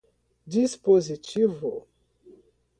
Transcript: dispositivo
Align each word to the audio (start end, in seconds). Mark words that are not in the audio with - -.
dispositivo 0.51 1.71